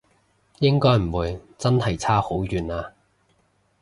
[0.57, 2.91] 應該唔會真係差好遠啊？